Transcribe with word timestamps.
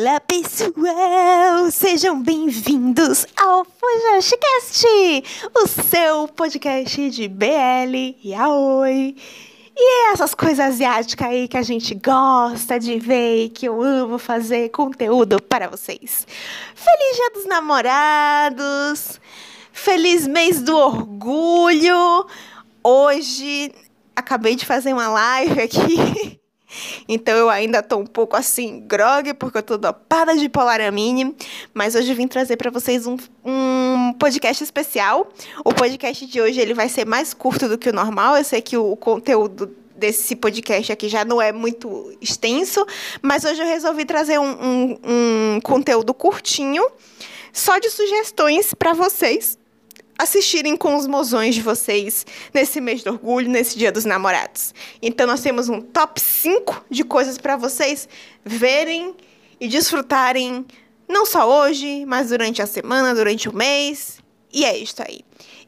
Olá 0.00 0.20
pessoal, 0.20 1.72
sejam 1.72 2.22
bem-vindos 2.22 3.26
ao 3.36 3.64
FujoshCast, 3.64 4.86
o 5.52 5.66
seu 5.66 6.28
podcast 6.28 7.10
de 7.10 7.26
BL 7.26 8.14
e 8.22 8.32
Aoi. 8.32 9.16
E 9.76 10.12
essas 10.12 10.36
coisas 10.36 10.60
asiáticas 10.60 11.26
aí 11.26 11.48
que 11.48 11.56
a 11.56 11.62
gente 11.62 11.96
gosta 11.96 12.78
de 12.78 12.96
ver 13.00 13.46
e 13.46 13.48
que 13.48 13.66
eu 13.66 13.82
amo 13.82 14.18
fazer 14.18 14.68
conteúdo 14.68 15.42
para 15.42 15.66
vocês. 15.66 16.24
Feliz 16.76 17.16
Dia 17.16 17.30
dos 17.34 17.46
Namorados! 17.46 19.20
Feliz 19.72 20.28
mês 20.28 20.62
do 20.62 20.76
orgulho! 20.76 22.24
Hoje 22.84 23.72
acabei 24.14 24.54
de 24.54 24.64
fazer 24.64 24.92
uma 24.92 25.08
live 25.08 25.60
aqui 25.60 26.37
Então 27.08 27.36
eu 27.36 27.48
ainda 27.48 27.82
tô 27.82 27.96
um 27.96 28.06
pouco 28.06 28.36
assim, 28.36 28.80
grog, 28.86 29.34
porque 29.34 29.58
eu 29.58 29.62
tô 29.62 29.78
dopada 29.78 30.36
de 30.36 30.48
polaramine. 30.48 31.34
Mas 31.72 31.94
hoje 31.94 32.12
vim 32.14 32.26
trazer 32.26 32.56
para 32.56 32.70
vocês 32.70 33.06
um, 33.06 33.16
um 33.44 34.12
podcast 34.18 34.62
especial. 34.62 35.28
O 35.64 35.72
podcast 35.72 36.26
de 36.26 36.40
hoje 36.40 36.60
ele 36.60 36.74
vai 36.74 36.88
ser 36.88 37.06
mais 37.06 37.32
curto 37.32 37.68
do 37.68 37.78
que 37.78 37.88
o 37.88 37.92
normal. 37.92 38.36
Eu 38.36 38.44
sei 38.44 38.60
que 38.60 38.76
o, 38.76 38.92
o 38.92 38.96
conteúdo 38.96 39.74
desse 39.96 40.36
podcast 40.36 40.92
aqui 40.92 41.08
já 41.08 41.24
não 41.24 41.42
é 41.42 41.50
muito 41.50 42.16
extenso, 42.20 42.86
mas 43.20 43.44
hoje 43.44 43.60
eu 43.60 43.66
resolvi 43.66 44.04
trazer 44.04 44.38
um, 44.38 44.44
um, 44.44 44.98
um 45.04 45.60
conteúdo 45.60 46.14
curtinho, 46.14 46.84
só 47.52 47.78
de 47.78 47.90
sugestões 47.90 48.72
para 48.72 48.92
vocês 48.92 49.57
assistirem 50.18 50.76
com 50.76 50.96
os 50.96 51.06
mozões 51.06 51.54
de 51.54 51.62
vocês 51.62 52.26
nesse 52.52 52.80
mês 52.80 53.02
do 53.04 53.12
orgulho, 53.12 53.48
nesse 53.48 53.78
dia 53.78 53.92
dos 53.92 54.04
namorados. 54.04 54.74
Então 55.00 55.26
nós 55.26 55.40
temos 55.40 55.68
um 55.68 55.80
top 55.80 56.20
5 56.20 56.86
de 56.90 57.04
coisas 57.04 57.38
para 57.38 57.56
vocês 57.56 58.08
verem 58.44 59.14
e 59.60 59.68
desfrutarem 59.68 60.66
não 61.08 61.24
só 61.24 61.48
hoje, 61.62 62.04
mas 62.04 62.28
durante 62.28 62.60
a 62.60 62.66
semana, 62.66 63.14
durante 63.14 63.48
o 63.48 63.54
mês. 63.54 64.18
E 64.52 64.64
é 64.64 64.76
isso 64.76 64.96
aí. 65.00 65.20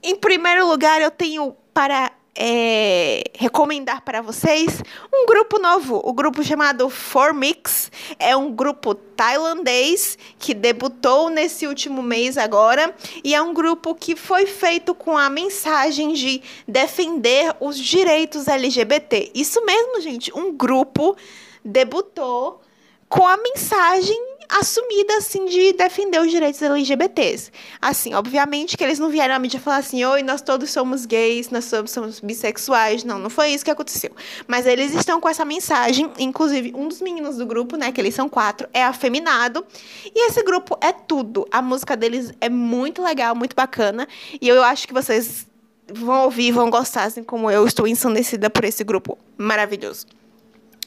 Em 0.03 0.17
primeiro 0.17 0.67
lugar, 0.67 1.01
eu 1.01 1.11
tenho 1.11 1.55
para 1.73 2.13
é, 2.35 3.25
recomendar 3.37 4.03
para 4.03 4.21
vocês 4.23 4.83
um 5.13 5.27
grupo 5.27 5.59
novo, 5.59 6.01
o 6.05 6.13
grupo 6.13 6.43
chamado 6.43 6.89
Formix. 6.89 7.91
É 8.19 8.37
um 8.37 8.53
grupo 8.53 8.95
tailandês 8.95 10.17
que 10.39 10.55
debutou 10.55 11.29
nesse 11.29 11.67
último 11.67 12.03
mês 12.03 12.39
agora 12.39 12.95
e 13.25 13.35
é 13.35 13.43
um 13.43 13.53
grupo 13.53 13.95
que 13.95 14.17
foi 14.17 14.47
feito 14.47 14.95
com 14.95 15.17
a 15.17 15.29
mensagem 15.29 16.13
de 16.13 16.43
defender 16.67 17.55
os 17.61 17.79
direitos 17.79 18.49
LGBT. 18.49 19.33
Isso 19.35 19.65
mesmo, 19.65 20.01
gente, 20.01 20.33
um 20.37 20.53
grupo 20.53 21.17
debutou 21.65 22.61
com 23.09 23.27
a 23.27 23.37
mensagem 23.37 24.30
assumida, 24.59 25.17
assim, 25.17 25.47
de 25.47 25.73
defender 25.73 26.21
os 26.21 26.31
direitos 26.31 26.61
LGBTs. 26.61 27.53
Assim, 27.81 28.15
obviamente 28.15 28.77
que 28.77 28.83
eles 28.83 28.99
não 28.99 29.09
vieram 29.09 29.35
à 29.35 29.39
mídia 29.39 29.61
falar 29.61 29.77
assim, 29.77 30.05
oi, 30.05 30.23
nós 30.23 30.43
todos 30.43 30.71
somos 30.71 31.07
gays, 31.07 31.51
nós 31.51 31.65
somos, 31.67 31.91
somos 31.91 32.21
bissexuais. 32.21 33.05
Não, 33.05 33.19
não 33.19 33.31
foi 33.31 33.51
isso 33.51 33.65
que 33.65 33.71
aconteceu. 33.71 34.11
Mas 34.47 34.67
eles 34.67 34.95
estão 34.95 35.21
com 35.21 35.29
essa 35.29 35.45
mensagem, 35.45 36.11
inclusive 36.19 36.73
um 36.75 36.89
dos 36.89 37.01
meninos 37.01 37.37
do 37.37 37.47
grupo, 37.47 37.77
né, 37.77 37.93
que 37.93 38.01
eles 38.01 38.15
são 38.15 38.29
quatro, 38.29 38.69
é 38.73 38.83
afeminado. 38.83 39.65
E 40.05 40.29
esse 40.29 40.43
grupo 40.43 40.77
é 40.81 40.93
tudo. 40.93 41.47
A 41.51 41.63
música 41.63 41.97
deles 41.97 42.33
é 42.41 42.49
muito 42.49 43.03
legal, 43.03 43.35
muito 43.35 43.55
bacana. 43.55 44.09
E 44.41 44.49
eu 44.49 44.63
acho 44.63 44.87
que 44.89 44.95
vocês 44.95 45.47
vão 45.93 46.25
ouvir, 46.25 46.53
vão 46.53 46.71
gostar, 46.71 47.05
assim 47.05 47.23
como 47.23 47.51
eu 47.51 47.67
estou 47.67 47.87
ensandecida 47.87 48.49
por 48.49 48.65
esse 48.65 48.85
grupo 48.85 49.19
maravilhoso. 49.37 50.07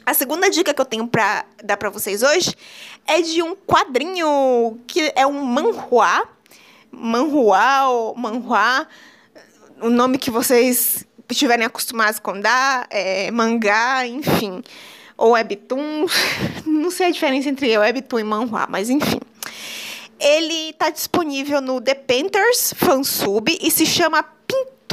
A 0.05 0.13
segunda 0.13 0.49
dica 0.49 0.73
que 0.73 0.81
eu 0.81 0.85
tenho 0.85 1.07
para 1.07 1.45
dar 1.63 1.77
para 1.77 1.89
vocês 1.89 2.23
hoje 2.23 2.53
é 3.07 3.21
de 3.21 3.41
um 3.41 3.55
quadrinho 3.55 4.77
que 4.85 5.13
é 5.15 5.25
um 5.25 5.41
manhua, 5.43 6.27
manhua 6.91 7.87
ou 7.87 8.15
manhua, 8.15 8.87
o 9.81 9.89
nome 9.89 10.17
que 10.17 10.29
vocês 10.29 11.05
estiverem 11.29 11.65
acostumados 11.65 12.19
com 12.19 12.39
dar, 12.39 12.85
é 12.89 13.31
mangá, 13.31 14.05
enfim, 14.05 14.61
ou 15.17 15.31
webtoon, 15.31 16.05
não 16.65 16.91
sei 16.91 17.07
a 17.07 17.11
diferença 17.11 17.47
entre 17.47 17.77
webtoon 17.77 18.19
e 18.19 18.23
manhua, 18.23 18.67
mas 18.69 18.89
enfim. 18.89 19.19
Ele 20.19 20.69
está 20.69 20.89
disponível 20.89 21.61
no 21.61 21.79
The 21.81 21.95
Painters 21.95 22.73
Fansub 22.77 23.57
e 23.61 23.71
se 23.71 23.85
chama 23.85 24.23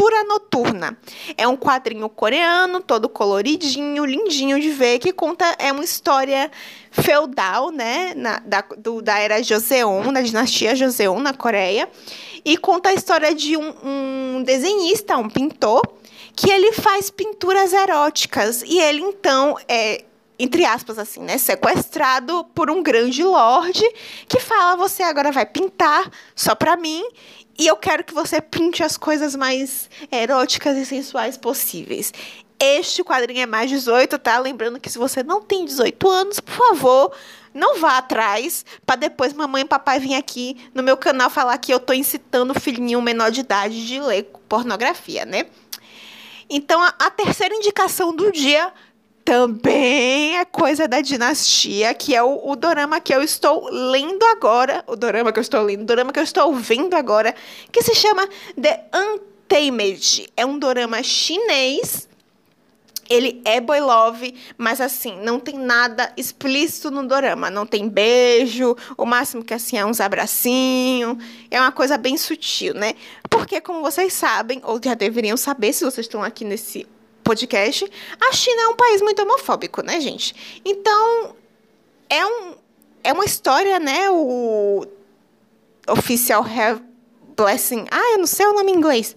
Pintura 0.00 0.24
Noturna. 0.24 0.96
É 1.36 1.46
um 1.46 1.58
quadrinho 1.58 2.08
coreano, 2.08 2.80
todo 2.80 3.06
coloridinho, 3.06 4.06
lindinho 4.06 4.58
de 4.58 4.70
ver, 4.70 4.98
que 4.98 5.12
conta 5.12 5.44
é 5.58 5.70
uma 5.70 5.84
história 5.84 6.50
feudal, 6.90 7.70
né, 7.70 8.14
na, 8.16 8.38
da, 8.38 8.64
do, 8.78 9.02
da 9.02 9.18
era 9.18 9.42
Joseon, 9.42 10.10
da 10.10 10.22
dinastia 10.22 10.74
Joseon 10.74 11.20
na 11.20 11.34
Coreia, 11.34 11.86
e 12.42 12.56
conta 12.56 12.88
a 12.88 12.94
história 12.94 13.34
de 13.34 13.58
um, 13.58 13.74
um 13.84 14.42
desenhista, 14.42 15.18
um 15.18 15.28
pintor, 15.28 15.82
que 16.34 16.50
ele 16.50 16.72
faz 16.72 17.10
pinturas 17.10 17.74
eróticas 17.74 18.62
e 18.62 18.78
ele 18.78 19.02
então 19.02 19.54
é 19.68 20.04
entre 20.42 20.64
aspas, 20.64 20.98
assim, 20.98 21.20
né? 21.20 21.36
Sequestrado 21.36 22.44
por 22.54 22.70
um 22.70 22.82
grande 22.82 23.22
lorde 23.22 23.84
que 24.26 24.40
fala: 24.40 24.76
você 24.76 25.02
agora 25.02 25.30
vai 25.30 25.44
pintar 25.44 26.10
só 26.34 26.54
pra 26.54 26.76
mim 26.76 27.04
e 27.58 27.66
eu 27.66 27.76
quero 27.76 28.02
que 28.02 28.14
você 28.14 28.40
pinte 28.40 28.82
as 28.82 28.96
coisas 28.96 29.36
mais 29.36 29.90
eróticas 30.10 30.78
e 30.78 30.86
sensuais 30.86 31.36
possíveis. 31.36 32.10
Este 32.58 33.04
quadrinho 33.04 33.42
é 33.42 33.46
mais 33.46 33.70
18, 33.70 34.18
tá? 34.18 34.38
Lembrando 34.38 34.80
que 34.80 34.88
se 34.88 34.98
você 34.98 35.22
não 35.22 35.42
tem 35.42 35.64
18 35.64 36.08
anos, 36.08 36.40
por 36.40 36.54
favor, 36.54 37.12
não 37.52 37.78
vá 37.78 37.98
atrás 37.98 38.64
para 38.86 38.96
depois 38.96 39.32
mamãe 39.32 39.62
e 39.62 39.66
papai 39.66 39.98
vir 39.98 40.14
aqui 40.14 40.56
no 40.74 40.82
meu 40.82 40.96
canal 40.96 41.28
falar 41.28 41.58
que 41.58 41.72
eu 41.72 41.80
tô 41.80 41.92
incitando 41.92 42.52
o 42.52 42.60
filhinho 42.60 43.02
menor 43.02 43.30
de 43.30 43.40
idade 43.40 43.86
de 43.86 44.00
ler 44.00 44.30
pornografia, 44.48 45.24
né? 45.26 45.46
Então, 46.48 46.82
a, 46.82 46.94
a 46.98 47.10
terceira 47.10 47.54
indicação 47.54 48.14
do 48.14 48.32
dia 48.32 48.72
também 49.30 50.38
é 50.38 50.44
coisa 50.44 50.88
da 50.88 51.00
dinastia, 51.00 51.94
que 51.94 52.16
é 52.16 52.20
o, 52.20 52.50
o 52.50 52.56
dorama 52.56 53.00
que 53.00 53.14
eu 53.14 53.22
estou 53.22 53.70
lendo 53.70 54.24
agora. 54.24 54.82
O 54.88 54.96
dorama 54.96 55.30
que 55.32 55.38
eu 55.38 55.42
estou 55.42 55.62
lendo, 55.62 55.82
o 55.82 55.84
dorama 55.84 56.12
que 56.12 56.18
eu 56.18 56.24
estou 56.24 56.52
vendo 56.52 56.94
agora, 56.94 57.32
que 57.70 57.80
se 57.80 57.94
chama 57.94 58.28
The 58.60 58.86
Untamed. 58.92 60.28
É 60.36 60.44
um 60.44 60.58
dorama 60.58 61.00
chinês. 61.04 62.08
Ele 63.08 63.40
é 63.44 63.60
boy 63.60 63.78
love, 63.78 64.34
mas 64.58 64.80
assim, 64.80 65.16
não 65.20 65.38
tem 65.38 65.56
nada 65.56 66.12
explícito 66.16 66.90
no 66.90 67.06
dorama. 67.06 67.48
Não 67.50 67.64
tem 67.64 67.88
beijo, 67.88 68.76
o 68.96 69.06
máximo 69.06 69.44
que 69.44 69.54
assim 69.54 69.78
é 69.78 69.86
uns 69.86 70.00
abracinhos. 70.00 71.18
É 71.48 71.60
uma 71.60 71.70
coisa 71.70 71.96
bem 71.96 72.16
sutil, 72.16 72.74
né? 72.74 72.94
Porque, 73.28 73.60
como 73.60 73.80
vocês 73.80 74.12
sabem, 74.12 74.60
ou 74.64 74.80
já 74.84 74.94
deveriam 74.94 75.36
saber 75.36 75.72
se 75.72 75.84
vocês 75.84 76.06
estão 76.06 76.20
aqui 76.20 76.44
nesse 76.44 76.84
podcast, 77.30 77.88
a 78.20 78.32
China 78.32 78.62
é 78.62 78.66
um 78.66 78.74
país 78.74 79.00
muito 79.00 79.22
homofóbico, 79.22 79.82
né, 79.82 80.00
gente? 80.00 80.34
Então, 80.64 81.36
é, 82.08 82.26
um, 82.26 82.54
é 83.04 83.12
uma 83.12 83.24
história, 83.24 83.78
né? 83.78 84.10
O 84.10 84.84
Official 85.88 86.42
Have 86.42 86.82
Blessing. 87.36 87.86
Ah, 87.88 88.14
eu 88.14 88.18
não 88.18 88.26
sei 88.26 88.46
o 88.46 88.52
nome 88.52 88.72
em 88.72 88.74
inglês. 88.74 89.14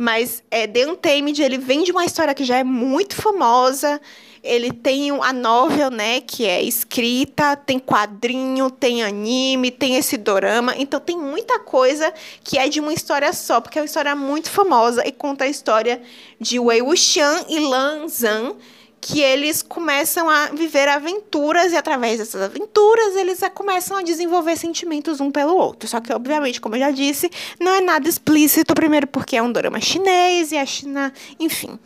Mas 0.00 0.42
é, 0.50 0.66
The 0.66 0.86
Untamed, 0.86 1.42
ele 1.42 1.58
vem 1.58 1.84
de 1.84 1.92
uma 1.92 2.06
história 2.06 2.34
que 2.34 2.44
já 2.44 2.56
é 2.56 2.64
muito 2.64 3.14
famosa 3.14 4.00
ele 4.42 4.72
tem 4.72 5.10
a 5.10 5.32
novel, 5.32 5.90
né, 5.90 6.20
que 6.20 6.46
é 6.46 6.62
escrita, 6.62 7.56
tem 7.56 7.78
quadrinho, 7.78 8.70
tem 8.70 9.02
anime, 9.02 9.70
tem 9.70 9.96
esse 9.96 10.16
dorama. 10.16 10.74
Então 10.78 10.98
tem 10.98 11.16
muita 11.16 11.58
coisa 11.58 12.12
que 12.42 12.58
é 12.58 12.68
de 12.68 12.80
uma 12.80 12.92
história 12.92 13.32
só, 13.32 13.60
porque 13.60 13.78
é 13.78 13.82
uma 13.82 13.86
história 13.86 14.16
muito 14.16 14.50
famosa 14.50 15.06
e 15.06 15.12
conta 15.12 15.44
a 15.44 15.48
história 15.48 16.00
de 16.40 16.58
Wei 16.58 16.80
Wuxian 16.80 17.44
e 17.48 17.60
Lan 17.60 18.08
Zhan, 18.08 18.54
que 19.00 19.20
eles 19.20 19.62
começam 19.62 20.28
a 20.28 20.46
viver 20.48 20.86
aventuras 20.88 21.72
e 21.72 21.76
através 21.76 22.18
dessas 22.18 22.42
aventuras 22.42 23.16
eles 23.16 23.40
começam 23.54 23.96
a 23.96 24.02
desenvolver 24.02 24.56
sentimentos 24.56 25.20
um 25.20 25.30
pelo 25.30 25.56
outro. 25.56 25.88
Só 25.88 26.00
que, 26.00 26.12
obviamente, 26.12 26.60
como 26.60 26.76
eu 26.76 26.80
já 26.80 26.90
disse, 26.90 27.30
não 27.58 27.72
é 27.72 27.80
nada 27.80 28.08
explícito, 28.08 28.74
primeiro 28.74 29.06
porque 29.06 29.36
é 29.36 29.42
um 29.42 29.50
dorama 29.50 29.80
chinês 29.80 30.52
e 30.52 30.58
a 30.58 30.66
China, 30.66 31.12
enfim. 31.38 31.78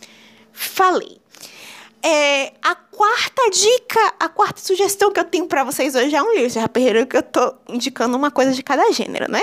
Falei. 0.53 1.19
É, 2.07 2.53
a 2.61 2.75
quarta 2.75 3.51
dica, 3.51 4.15
a 4.21 4.29
quarta 4.29 4.61
sugestão 4.61 5.11
que 5.11 5.19
eu 5.19 5.25
tenho 5.25 5.47
para 5.47 5.65
vocês 5.65 5.95
hoje 5.95 6.15
é 6.15 6.23
um 6.23 6.35
livro. 6.35 6.51
Já 6.51 6.69
perceberam 6.69 7.07
que 7.07 7.17
eu 7.17 7.23
tô 7.23 7.55
indicando 7.67 8.15
uma 8.15 8.31
coisa 8.31 8.53
de 8.53 8.63
cada 8.63 8.93
gênero, 8.93 9.31
né? 9.31 9.43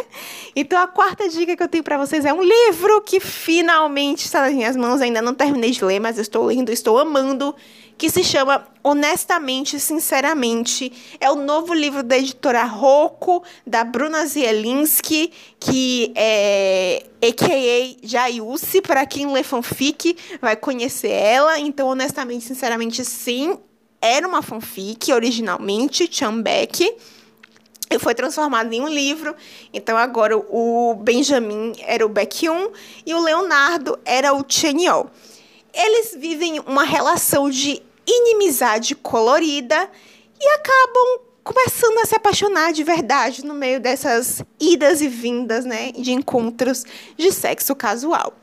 Então 0.56 0.80
a 0.80 0.86
quarta 0.86 1.28
dica 1.28 1.58
que 1.58 1.64
eu 1.64 1.68
tenho 1.68 1.84
para 1.84 1.98
vocês 1.98 2.24
é 2.24 2.32
um 2.32 2.44
livro 2.44 3.02
que 3.02 3.20
finalmente 3.20 4.26
está 4.26 4.42
nas 4.42 4.54
minhas 4.54 4.78
mãos. 4.78 5.02
Ainda 5.02 5.24
não 5.24 5.34
terminei 5.34 5.72
de 5.72 5.84
ler, 5.84 6.00
mas 6.00 6.20
estou 6.20 6.46
lendo, 6.46 6.72
estou 6.72 7.00
amando 7.00 7.56
que 8.02 8.10
se 8.10 8.24
chama 8.24 8.68
Honestamente, 8.84 9.80
Sinceramente. 9.80 10.92
É 11.20 11.30
o 11.30 11.36
novo 11.36 11.72
livro 11.72 12.02
da 12.02 12.18
editora 12.18 12.64
Rocco, 12.64 13.44
da 13.66 13.84
Bruna 13.84 14.26
Zielinski, 14.26 15.32
que 15.60 16.12
é 16.16 17.06
a.k.a. 17.22 17.98
Jaiusi, 18.02 18.82
para 18.82 19.06
quem 19.06 19.32
lê 19.32 19.44
fanfic 19.44 20.18
vai 20.42 20.56
conhecer 20.56 21.12
ela. 21.12 21.60
Então, 21.60 21.90
honestamente, 21.90 22.44
sinceramente, 22.44 23.06
sim. 23.06 23.56
era 24.02 24.28
uma 24.28 24.42
fanfic 24.42 25.14
originalmente, 25.14 26.10
Chambeck, 26.12 26.98
e 27.88 28.00
foi 28.00 28.16
transformado 28.16 28.74
em 28.74 28.82
um 28.82 28.90
livro. 28.90 29.36
Então 29.72 29.96
agora 29.96 30.36
o 30.36 30.96
Benjamin 30.96 31.74
era 31.82 32.04
o 32.04 32.10
Beck 32.10 32.50
1 32.50 32.72
e 33.06 33.14
o 33.14 33.22
Leonardo 33.22 34.00
era 34.04 34.34
o 34.34 34.44
Cheniol. 34.48 35.12
Eles 35.72 36.16
vivem 36.20 36.60
uma 36.62 36.84
relação 36.84 37.48
de 37.48 37.82
inimizade 38.12 38.96
colorida 38.96 39.90
e 40.40 40.48
acabam 40.50 41.22
começando 41.44 41.98
a 42.00 42.06
se 42.06 42.16
apaixonar 42.16 42.72
de 42.72 42.84
verdade 42.84 43.46
no 43.46 43.54
meio 43.54 43.80
dessas 43.80 44.44
idas 44.60 45.02
e 45.02 45.08
vindas, 45.08 45.66
né, 45.66 45.92
de 45.92 46.12
encontros 46.12 46.84
de 47.18 47.32
sexo 47.32 47.76
casual. 47.76 48.34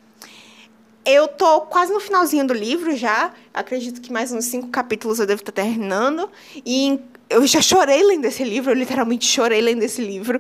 Eu 1.05 1.27
tô 1.27 1.63
quase 1.63 1.93
no 1.93 2.01
finalzinho 2.01 2.47
do 2.47 2.53
livro 2.53 2.95
já. 2.95 3.33
Acredito 3.55 4.01
que 4.01 4.13
mais 4.13 4.31
uns 4.31 4.45
cinco 4.45 4.69
capítulos 4.69 5.19
eu 5.19 5.27
devo 5.27 5.41
estar 5.41 5.53
terminando. 5.53 6.29
E 6.67 7.01
eu 7.31 7.47
já 7.47 7.63
chorei 7.63 8.03
lendo 8.03 8.27
esse 8.27 8.45
livro, 8.45 8.73
eu 8.73 8.75
literalmente 8.75 9.25
chorei 9.25 9.61
lendo 9.61 9.83
esse 9.83 10.03
livro. 10.03 10.39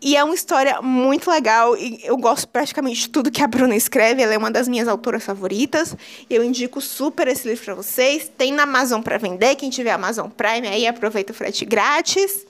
E 0.00 0.16
é 0.16 0.22
uma 0.22 0.34
história 0.34 0.80
muito 0.80 1.30
legal. 1.30 1.76
E 1.76 2.00
eu 2.04 2.16
gosto 2.16 2.46
praticamente 2.48 3.00
de 3.00 3.08
tudo 3.08 3.30
que 3.30 3.42
a 3.42 3.46
Bruna 3.46 3.74
escreve. 3.74 4.22
Ela 4.22 4.34
é 4.34 4.38
uma 4.38 4.50
das 4.50 4.68
minhas 4.68 4.86
autoras 4.86 5.24
favoritas. 5.24 5.96
Eu 6.30 6.44
indico 6.44 6.80
super 6.80 7.26
esse 7.26 7.48
livro 7.48 7.64
para 7.64 7.74
vocês. 7.74 8.30
Tem 8.36 8.52
na 8.52 8.62
Amazon 8.62 9.02
para 9.02 9.18
vender. 9.18 9.56
Quem 9.56 9.70
tiver 9.70 9.90
Amazon 9.90 10.28
Prime 10.28 10.68
aí, 10.68 10.86
aproveita 10.86 11.32
o 11.32 11.34
frete 11.34 11.64
grátis. 11.64 12.46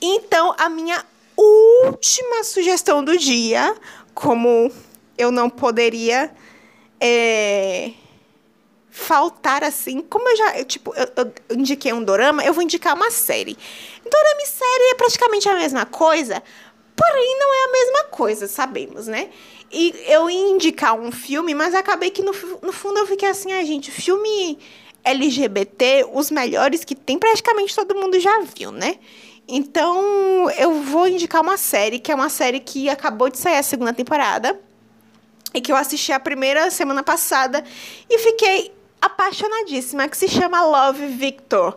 Então, 0.00 0.54
a 0.58 0.68
minha 0.68 1.04
última 1.36 2.44
sugestão 2.44 3.02
do 3.02 3.16
dia, 3.16 3.74
como 4.14 4.70
eu 5.16 5.30
não 5.30 5.48
poderia 5.48 6.30
é, 7.00 7.92
faltar 8.90 9.62
assim, 9.62 10.00
como 10.00 10.28
eu 10.28 10.36
já, 10.36 10.58
eu, 10.58 10.64
tipo, 10.64 10.92
eu, 10.94 11.32
eu, 11.48 11.56
indiquei 11.56 11.92
um 11.92 12.02
dorama, 12.02 12.44
eu 12.44 12.52
vou 12.52 12.62
indicar 12.62 12.94
uma 12.94 13.10
série. 13.10 13.56
Dorama 14.04 14.42
e 14.42 14.46
série 14.46 14.90
é 14.90 14.94
praticamente 14.94 15.48
a 15.48 15.54
mesma 15.54 15.86
coisa, 15.86 16.42
porém 16.96 17.38
não 17.38 17.54
é 17.54 17.64
a 17.64 17.72
mesma 17.72 18.04
coisa, 18.10 18.48
sabemos, 18.48 19.06
né? 19.06 19.30
E 19.70 19.94
eu 20.08 20.28
ia 20.28 20.50
indicar 20.50 20.98
um 20.98 21.12
filme, 21.12 21.54
mas 21.54 21.74
acabei 21.74 22.10
que 22.10 22.22
no, 22.22 22.32
no 22.62 22.72
fundo 22.72 22.98
eu 22.98 23.06
fiquei 23.06 23.28
assim, 23.28 23.52
a 23.52 23.60
ah, 23.60 23.64
gente, 23.64 23.90
filme 23.92 24.58
LGBT, 25.04 26.08
os 26.12 26.30
melhores 26.30 26.84
que 26.84 26.96
tem, 26.96 27.18
praticamente 27.18 27.74
todo 27.74 27.94
mundo 27.94 28.18
já 28.18 28.40
viu, 28.40 28.72
né? 28.72 28.96
Então, 29.46 30.50
eu 30.58 30.82
vou 30.82 31.08
indicar 31.08 31.42
uma 31.42 31.56
série, 31.56 31.98
que 31.98 32.10
é 32.10 32.14
uma 32.14 32.28
série 32.28 32.60
que 32.60 32.88
acabou 32.88 33.28
de 33.28 33.38
sair 33.38 33.56
a 33.56 33.62
segunda 33.62 33.92
temporada 33.92 34.60
e 35.52 35.60
que 35.60 35.72
eu 35.72 35.76
assisti 35.76 36.12
a 36.12 36.20
primeira 36.20 36.70
semana 36.70 37.02
passada 37.02 37.64
e 38.08 38.18
fiquei 38.18 38.72
apaixonadíssima, 39.00 40.08
que 40.08 40.16
se 40.16 40.28
chama 40.28 40.64
Love 40.64 41.06
Victor. 41.06 41.76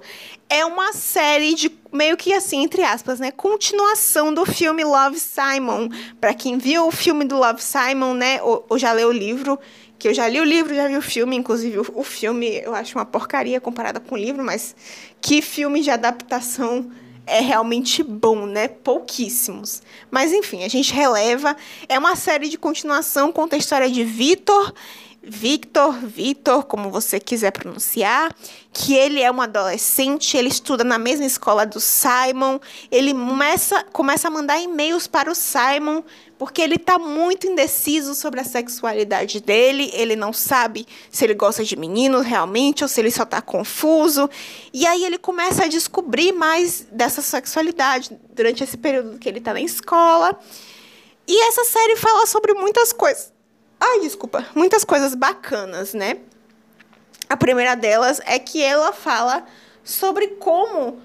É 0.50 0.66
uma 0.66 0.94
série 0.94 1.54
de 1.54 1.72
meio 1.92 2.18
que 2.18 2.34
assim, 2.34 2.64
entre 2.64 2.84
aspas, 2.84 3.20
né, 3.20 3.32
continuação 3.32 4.34
do 4.34 4.46
filme 4.46 4.84
Love 4.84 5.20
Simon. 5.20 5.90
Para 6.20 6.34
quem 6.34 6.58
viu 6.58 6.88
o 6.88 6.92
filme 6.92 7.26
do 7.26 7.38
Love 7.38 7.62
Simon, 7.62 8.14
né, 8.14 8.42
ou, 8.42 8.66
ou, 8.70 8.78
já 8.78 8.92
leu 8.92 9.10
o 9.10 9.12
livro, 9.12 9.58
que 9.98 10.08
eu 10.08 10.14
já 10.14 10.28
li 10.28 10.40
o 10.40 10.44
livro, 10.44 10.76
já 10.76 10.88
vi 10.88 10.98
o 10.98 11.02
filme, 11.02 11.36
inclusive 11.36 11.80
o, 11.80 11.86
o 11.96 12.04
filme 12.04 12.62
eu 12.64 12.76
acho 12.76 12.98
uma 12.98 13.06
porcaria 13.06 13.62
comparada 13.62 14.00
com 14.00 14.16
o 14.16 14.18
livro, 14.18 14.44
mas 14.44 14.76
que 15.22 15.42
filme 15.42 15.82
de 15.82 15.90
adaptação 15.90 16.92
é 17.26 17.40
realmente 17.40 18.04
bom, 18.04 18.46
né? 18.46 18.68
Pouquíssimos. 18.68 19.82
Mas 20.12 20.34
enfim, 20.34 20.64
a 20.64 20.68
gente 20.68 20.94
releva. 20.94 21.56
É 21.88 21.98
uma 21.98 22.16
série 22.16 22.50
de 22.50 22.58
continuação, 22.58 23.32
conta 23.32 23.56
a 23.56 23.60
história 23.60 23.90
de 23.90 24.04
Vitor. 24.04 24.74
Victor, 25.26 25.94
Vitor, 26.06 26.66
como 26.66 26.92
você 26.92 27.18
quiser 27.18 27.52
pronunciar, 27.52 28.36
que 28.74 28.94
ele 28.94 29.22
é 29.22 29.32
um 29.32 29.42
adolescente, 29.42 30.36
ele 30.36 30.50
estuda 30.50 30.84
na 30.84 30.98
mesma 30.98 31.26
escola 31.26 31.66
do 31.66 31.80
Simon, 31.80 32.60
ele 32.92 33.14
começa, 33.14 33.86
começa 33.86 34.28
a 34.28 34.32
mandar 34.32 34.60
e-mails 34.60 35.08
para 35.08 35.32
o 35.32 35.36
Simon 35.36 36.04
porque 36.38 36.62
ele 36.62 36.76
está 36.76 37.00
muito 37.00 37.48
indeciso 37.48 38.14
sobre 38.14 38.42
a 38.42 38.44
sexualidade 38.44 39.40
dele, 39.40 39.90
ele 39.94 40.14
não 40.14 40.34
sabe 40.34 40.86
se 41.10 41.24
ele 41.24 41.34
gosta 41.34 41.64
de 41.64 41.78
meninos 41.78 42.26
realmente 42.26 42.84
ou 42.84 42.90
se 42.90 43.00
ele 43.00 43.12
só 43.12 43.24
está 43.24 43.42
confuso. 43.42 44.30
E 44.74 44.86
aí 44.86 45.06
ele 45.06 45.18
começa 45.18 45.64
a 45.64 45.68
descobrir 45.68 46.34
mais 46.34 46.86
dessa 46.92 47.22
sexualidade 47.22 48.20
durante 48.34 48.62
esse 48.62 48.76
período 48.76 49.18
que 49.18 49.30
ele 49.30 49.38
está 49.38 49.54
na 49.54 49.62
escola. 49.62 50.38
E 51.26 51.48
essa 51.48 51.64
série 51.64 51.96
fala 51.96 52.26
sobre 52.26 52.54
muitas 52.54 52.92
coisas. 52.92 53.33
Ai, 53.86 54.00
desculpa, 54.00 54.48
muitas 54.56 54.86
coisas 54.86 55.14
bacanas, 55.14 55.94
né? 55.94 56.20
A 57.30 57.36
primeira 57.36 57.76
delas 57.76 58.22
é 58.26 58.40
que 58.40 58.64
ela 58.64 58.94
fala 58.94 59.46
sobre 59.84 60.28
como 60.40 61.02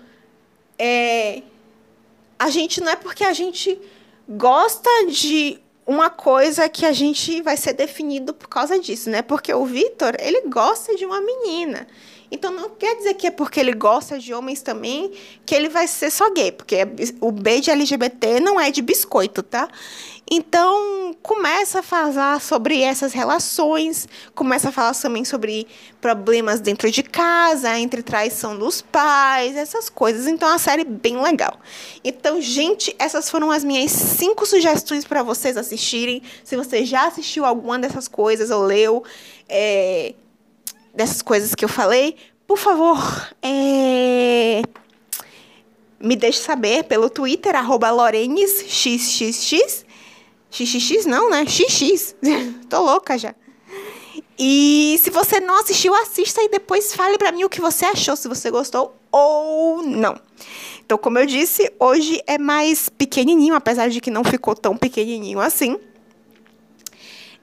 é, 0.78 1.42
a 2.38 2.48
gente 2.50 2.80
não 2.80 2.92
é 2.92 2.94
porque 2.94 3.25
a 3.25 3.32
gente 3.32 3.76
gosta 4.28 4.88
de 5.08 5.58
uma 5.84 6.08
coisa 6.08 6.69
que 6.69 6.86
a 6.86 6.92
gente 6.92 7.42
vai 7.42 7.56
ser 7.56 7.72
definido 7.72 8.32
por 8.32 8.48
causa 8.48 8.78
disso, 8.78 9.10
né? 9.10 9.22
Porque 9.22 9.52
o 9.52 9.64
Vitor, 9.64 10.14
ele 10.20 10.42
gosta 10.42 10.94
de 10.94 11.04
uma 11.04 11.20
menina. 11.20 11.84
Então 12.30 12.50
não 12.50 12.70
quer 12.70 12.96
dizer 12.96 13.14
que 13.14 13.26
é 13.26 13.30
porque 13.30 13.58
ele 13.58 13.72
gosta 13.72 14.19
de 14.19 14.34
homens 14.34 14.60
também 14.60 15.12
que 15.46 15.54
ele 15.54 15.69
vai 15.69 15.86
ser 15.86 16.10
só 16.10 16.30
gay, 16.30 16.52
porque 16.52 16.76
o 17.20 17.32
B 17.32 17.60
de 17.60 17.70
LGBT 17.70 18.40
não 18.40 18.60
é 18.60 18.70
de 18.70 18.82
biscoito, 18.82 19.42
tá? 19.42 19.69
Então, 20.30 21.16
começa 21.22 21.78
a 21.78 21.82
falar 21.82 22.38
sobre 22.42 22.82
essas 22.82 23.14
relações, 23.14 24.06
começa 24.34 24.69
a 24.69 24.72
falar 24.72 24.94
também 24.94 25.25
sobre 25.25 25.66
problemas 26.02 26.60
dentro 26.60 26.90
de 26.90 27.02
casa, 27.02 27.78
entre 27.78 28.02
traição 28.02 28.58
dos 28.58 28.82
pais, 28.82 29.56
essas 29.56 29.88
coisas. 29.88 30.26
Então, 30.26 30.48
é 30.48 30.52
uma 30.52 30.58
série 30.58 30.84
bem 30.84 31.19
legal. 31.19 31.58
Então, 32.04 32.42
gente, 32.42 32.94
essas 32.98 33.31
foram 33.31 33.50
as 33.50 33.64
minhas 33.64 33.90
cinco 33.90 34.44
sugestões 34.44 35.02
para 35.06 35.22
vocês 35.22 35.56
assistirem. 35.56 36.22
Se 36.44 36.56
você 36.56 36.84
já 36.84 37.06
assistiu 37.06 37.46
alguma 37.46 37.78
dessas 37.78 38.06
coisas 38.06 38.50
ou 38.50 38.62
leu 38.62 39.02
é, 39.48 40.14
dessas 40.98 41.22
coisas 41.22 41.54
que 41.54 41.64
eu 41.64 41.68
falei, 41.68 42.16
por 42.44 42.58
favor, 42.58 42.98
é, 43.40 44.62
me 46.00 46.16
deixe 46.16 46.40
saber 46.40 46.82
pelo 46.84 47.08
Twitter, 47.08 47.54
arroba 47.54 47.88
LorenesXXX. 47.90 49.86
XXX 50.50 51.06
não, 51.06 51.30
né? 51.30 51.46
XX. 51.46 52.16
Tô 52.68 52.82
louca 52.82 53.16
já. 53.16 53.32
E 54.36 54.98
se 55.00 55.10
você 55.10 55.38
não 55.38 55.60
assistiu, 55.60 55.94
assista 55.94 56.42
e 56.42 56.48
depois 56.48 56.92
fale 56.94 57.16
para 57.16 57.30
mim 57.30 57.44
o 57.44 57.48
que 57.48 57.60
você 57.60 57.84
achou, 57.84 58.17
se 58.17 58.26
você 58.26 58.50
gostou 58.50 58.96
ou 59.12 59.82
não. 59.82 60.20
Então, 60.84 60.98
como 60.98 61.19
eu 61.19 61.26
disse, 61.26 61.72
hoje 61.78 62.20
é 62.26 62.38
mais 62.38 62.88
pequenininho, 62.88 63.55
apesar 63.55 63.88
de 63.88 64.00
que 64.00 64.10
não 64.10 64.24
ficou 64.24 64.56
tão 64.56 64.76
pequenininho 64.76 65.38
assim. 65.38 65.78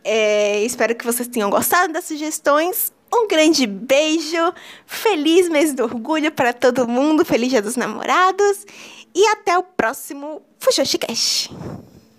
É, 0.04 0.62
espero 0.64 0.94
que 0.94 1.06
vocês 1.06 1.28
tenham 1.28 1.50
gostado 1.50 1.94
das 1.94 2.04
sugestões. 2.04 2.92
Um 3.18 3.30
grande 3.30 3.66
beijo, 3.66 4.54
feliz 4.86 5.48
mês 5.48 5.74
do 5.74 5.84
orgulho 5.84 6.34
para 6.34 6.52
todo 6.52 6.86
mundo, 6.86 7.24
feliz 7.24 7.50
dia 7.50 7.62
dos 7.62 7.78
namorados 7.78 8.66
e 9.16 9.26
até 9.28 9.58
o 9.58 9.64
próximo 9.64 10.42
Fujoshi 10.60 10.98
Cash. 10.98 11.50